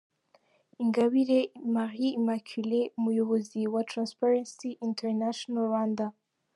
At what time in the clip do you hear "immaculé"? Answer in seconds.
2.19-2.79